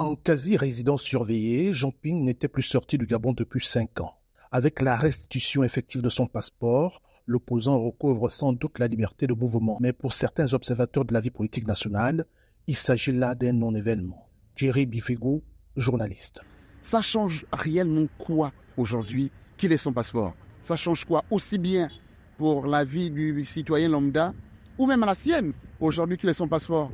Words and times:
En 0.00 0.16
quasi-résidence 0.16 1.02
surveillée, 1.02 1.74
Jean 1.74 1.90
Ping 1.90 2.24
n'était 2.24 2.48
plus 2.48 2.62
sorti 2.62 2.96
du 2.96 3.04
Gabon 3.04 3.34
depuis 3.34 3.62
cinq 3.62 4.00
ans. 4.00 4.14
Avec 4.50 4.80
la 4.80 4.96
restitution 4.96 5.62
effective 5.62 6.00
de 6.00 6.08
son 6.08 6.26
passeport, 6.26 7.02
l'opposant 7.26 7.78
recouvre 7.78 8.30
sans 8.30 8.54
doute 8.54 8.78
la 8.78 8.88
liberté 8.88 9.26
de 9.26 9.34
mouvement. 9.34 9.76
Mais 9.78 9.92
pour 9.92 10.14
certains 10.14 10.54
observateurs 10.54 11.04
de 11.04 11.12
la 11.12 11.20
vie 11.20 11.28
politique 11.28 11.66
nationale, 11.66 12.24
il 12.66 12.76
s'agit 12.76 13.12
là 13.12 13.34
d'un 13.34 13.52
non-événement. 13.52 14.26
Jerry 14.56 14.86
Bifego, 14.86 15.42
journaliste. 15.76 16.40
Ça 16.80 17.02
change 17.02 17.44
réellement 17.52 18.06
quoi 18.16 18.52
aujourd'hui 18.78 19.30
qu'il 19.58 19.70
ait 19.70 19.76
son 19.76 19.92
passeport? 19.92 20.32
Ça 20.62 20.76
change 20.76 21.04
quoi 21.04 21.26
aussi 21.30 21.58
bien 21.58 21.90
pour 22.38 22.66
la 22.66 22.84
vie 22.84 23.10
du 23.10 23.44
citoyen 23.44 23.90
lambda 23.90 24.32
ou 24.78 24.86
même 24.86 25.02
à 25.02 25.06
la 25.06 25.14
sienne 25.14 25.52
aujourd'hui 25.78 26.16
qu'il 26.16 26.30
ait 26.30 26.32
son 26.32 26.48
passeport? 26.48 26.90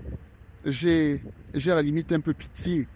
J'ai 0.64 1.20
à 1.54 1.74
la 1.76 1.82
limite 1.82 2.10
un 2.10 2.18
peu 2.18 2.34
pitié 2.34 2.88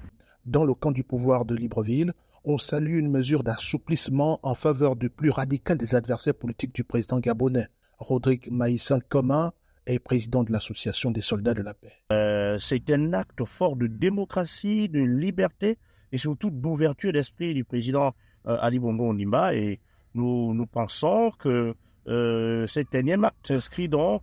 dans 0.47 0.65
le 0.65 0.75
camp 0.75 0.93
du 0.93 1.05
pouvoir 1.05 1.45
de 1.45 1.55
Libreville, 1.55 2.13
on 2.45 2.59
salue 2.59 2.99
une 2.99 3.11
mesure 3.11 3.43
d'assouplissement 3.43 4.41
en 4.43 4.55
faveur 4.55 4.97
du 4.97 5.11
plus 5.11 5.31
radical 5.31 5.77
des 5.77 5.95
adversaires 5.95 6.35
politiques 6.35 6.75
du 6.75 6.85
président 6.85 7.19
gabonais. 7.21 7.69
Rodrigue 7.99 8.49
Maïssan 8.51 9.01
Coma 9.09 9.53
est 9.87 9.99
président 9.99 10.43
de 10.43 10.53
l'Association 10.53 11.11
des 11.11 11.21
soldats 11.21 11.55
de 11.55 11.63
la 11.63 11.75
paix. 11.75 11.93
Euh, 12.13 12.59
c'est 12.59 12.91
un 12.91 13.13
acte 13.13 13.45
fort 13.45 13.77
de 13.77 13.87
démocratie, 13.87 14.89
de 14.89 15.01
liberté 15.01 15.79
et 16.13 16.19
surtout 16.19 16.51
d'ouverture 16.51 17.13
d'esprit 17.13 17.55
du 17.55 17.65
président 17.65 18.15
euh, 18.47 18.57
Ali 18.61 18.79
Bongo 18.79 19.11
Ondimba. 19.11 19.55
Et 19.55 19.81
nous, 20.15 20.55
nous 20.55 20.67
pensons 20.67 21.31
que 21.39 21.75
euh, 22.09 22.67
cet 22.67 22.95
énième 22.95 23.25
acte 23.25 23.49
s'inscrit 23.49 23.89
donc 23.89 24.23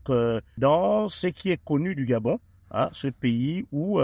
dans 0.57 1.07
ce 1.07 1.27
qui 1.27 1.52
est 1.52 1.63
connu 1.63 1.93
du 1.93 2.05
Gabon, 2.05 2.40
hein, 2.71 2.90
ce 2.91 3.07
pays 3.07 3.65
où 3.71 3.99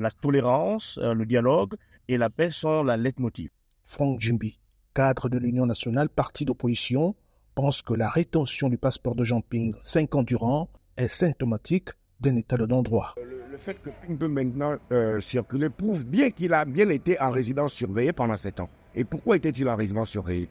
la 0.00 0.10
tolérance, 0.10 0.98
euh, 1.02 1.14
le 1.14 1.26
dialogue 1.26 1.74
et 2.08 2.16
la 2.16 2.30
paix 2.30 2.50
sont 2.50 2.82
la 2.82 2.96
leitmotiv. 2.96 3.50
Franck 3.84 4.20
Jimbi, 4.20 4.58
cadre 4.94 5.28
de 5.28 5.38
l'Union 5.38 5.66
nationale, 5.66 6.08
parti 6.08 6.44
d'opposition, 6.44 7.14
pense 7.54 7.82
que 7.82 7.92
la 7.92 8.08
rétention 8.08 8.68
du 8.68 8.78
passeport 8.78 9.14
de 9.14 9.24
Jean 9.24 9.42
Ping 9.42 9.74
cinq 9.82 10.14
ans 10.14 10.22
durant 10.22 10.70
est 10.96 11.08
symptomatique 11.08 11.90
d'un 12.20 12.36
état 12.36 12.56
de 12.56 12.66
non-droit. 12.66 13.14
Le, 13.22 13.58
fait 13.58 13.74
que 13.82 13.90
Ping 13.90 14.16
peut 14.16 14.28
maintenant 14.28 14.76
euh, 14.90 15.20
circuler 15.20 15.68
prouve 15.68 16.04
bien 16.04 16.30
qu'il 16.30 16.54
a 16.54 16.64
bien 16.64 16.88
été 16.88 17.20
en 17.20 17.30
résidence 17.30 17.74
surveillée 17.74 18.12
pendant 18.12 18.36
sept 18.36 18.58
ans. 18.60 18.70
Et 18.94 19.04
pourquoi 19.04 19.36
était-il 19.36 19.68
en 19.68 19.76
résidence 19.76 20.08
surveillée? 20.08 20.48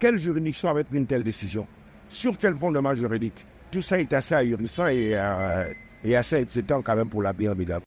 Quelle 0.00 0.18
juridiction 0.18 0.68
avait 0.68 0.84
pris 0.84 0.96
une 0.96 1.06
telle 1.06 1.22
décision? 1.22 1.66
Sur 2.08 2.36
quel 2.36 2.56
fondement 2.56 2.94
juridique? 2.94 3.46
Tout 3.70 3.82
ça 3.82 4.00
est 4.00 4.12
assez 4.12 4.34
ahurissant 4.34 4.88
et, 4.88 5.12
euh, 5.14 5.72
et 6.02 6.16
assez 6.16 6.36
excitant 6.36 6.82
quand 6.82 6.96
même 6.96 7.08
pour 7.08 7.22
la 7.22 7.32
BRBW. 7.32 7.82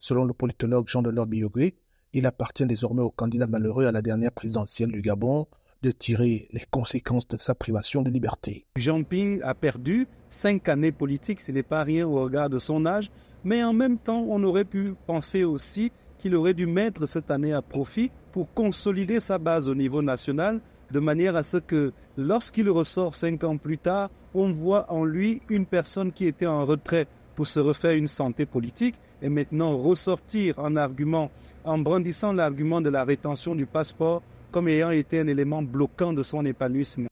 Selon 0.00 0.24
le 0.24 0.32
politologue 0.32 0.88
Jean-Delors 0.88 1.26
Biyogui, 1.26 1.74
il 2.12 2.26
appartient 2.26 2.66
désormais 2.66 3.02
au 3.02 3.10
candidat 3.10 3.46
malheureux 3.46 3.86
à 3.86 3.92
la 3.92 4.02
dernière 4.02 4.32
présidentielle 4.32 4.92
du 4.92 5.02
Gabon 5.02 5.46
de 5.82 5.90
tirer 5.90 6.48
les 6.52 6.64
conséquences 6.70 7.28
de 7.28 7.36
sa 7.36 7.54
privation 7.54 8.02
de 8.02 8.10
liberté. 8.10 8.66
Jean 8.76 9.02
Ping 9.02 9.40
a 9.42 9.54
perdu 9.54 10.08
cinq 10.28 10.68
années 10.68 10.92
politiques, 10.92 11.40
ce 11.40 11.52
n'est 11.52 11.62
pas 11.62 11.84
rien 11.84 12.06
au 12.06 12.22
regard 12.22 12.50
de 12.50 12.58
son 12.58 12.86
âge, 12.86 13.10
mais 13.44 13.62
en 13.62 13.72
même 13.72 13.98
temps, 13.98 14.24
on 14.28 14.42
aurait 14.42 14.64
pu 14.64 14.94
penser 15.06 15.44
aussi 15.44 15.92
qu'il 16.18 16.34
aurait 16.34 16.54
dû 16.54 16.66
mettre 16.66 17.06
cette 17.06 17.30
année 17.30 17.52
à 17.52 17.62
profit 17.62 18.10
pour 18.32 18.52
consolider 18.52 19.20
sa 19.20 19.38
base 19.38 19.68
au 19.68 19.74
niveau 19.74 20.02
national, 20.02 20.60
de 20.90 21.00
manière 21.00 21.36
à 21.36 21.42
ce 21.42 21.58
que 21.58 21.92
lorsqu'il 22.16 22.68
ressort 22.70 23.14
cinq 23.14 23.44
ans 23.44 23.56
plus 23.56 23.78
tard, 23.78 24.10
on 24.34 24.52
voit 24.52 24.90
en 24.92 25.04
lui 25.04 25.40
une 25.48 25.66
personne 25.66 26.12
qui 26.12 26.26
était 26.26 26.46
en 26.46 26.64
retrait 26.64 27.06
pour 27.38 27.46
se 27.46 27.60
refaire 27.60 27.92
une 27.92 28.08
santé 28.08 28.46
politique 28.46 28.96
et 29.22 29.28
maintenant 29.28 29.78
ressortir 29.78 30.58
en 30.58 30.74
argument, 30.74 31.30
en 31.62 31.78
brandissant 31.78 32.32
l'argument 32.32 32.80
de 32.80 32.90
la 32.90 33.04
rétention 33.04 33.54
du 33.54 33.64
passeport 33.64 34.24
comme 34.50 34.66
ayant 34.66 34.90
été 34.90 35.20
un 35.20 35.28
élément 35.28 35.62
bloquant 35.62 36.12
de 36.12 36.24
son 36.24 36.44
épanouissement. 36.44 37.06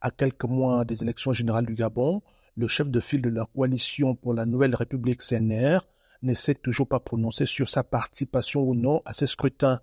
À 0.00 0.12
quelques 0.12 0.44
mois 0.44 0.84
des 0.84 1.02
élections 1.02 1.32
générales 1.32 1.66
du 1.66 1.74
Gabon, 1.74 2.22
le 2.56 2.68
chef 2.68 2.90
de 2.90 3.00
file 3.00 3.22
de 3.22 3.30
la 3.30 3.44
coalition 3.44 4.14
pour 4.14 4.34
la 4.34 4.46
nouvelle 4.46 4.76
République 4.76 5.20
CNR 5.20 5.80
ne 6.22 6.34
s'est 6.34 6.54
toujours 6.54 6.86
pas 6.86 7.00
prononcé 7.00 7.44
sur 7.44 7.68
sa 7.68 7.82
participation 7.82 8.62
ou 8.62 8.76
non 8.76 9.02
à 9.04 9.12
ces 9.14 9.26
scrutins. 9.26 9.80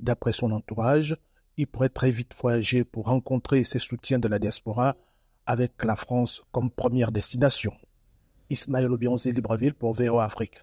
D'après 0.00 0.32
son 0.32 0.50
entourage, 0.50 1.18
il 1.58 1.66
pourrait 1.66 1.90
très 1.90 2.10
vite 2.10 2.34
voyager 2.40 2.84
pour 2.84 3.04
rencontrer 3.04 3.64
ses 3.64 3.80
soutiens 3.80 4.18
de 4.18 4.28
la 4.28 4.38
diaspora 4.38 4.96
avec 5.44 5.84
la 5.84 5.94
France 5.94 6.42
comme 6.52 6.70
première 6.70 7.12
destination. 7.12 7.74
Ismaël 8.52 8.92
Obionzé 8.92 9.32
Libreville 9.32 9.72
pour 9.72 9.94
VO 9.94 10.18
Afrique. 10.18 10.60